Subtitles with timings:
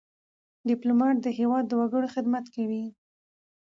[0.69, 2.85] ډيپلومات د هېواد د وګړو خدمت کوي.